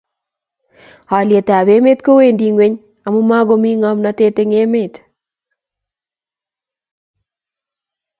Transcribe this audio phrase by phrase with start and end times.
[1.11, 4.93] halyet ab emet kowendi ngweny amu makomi ngomnatet eng' emet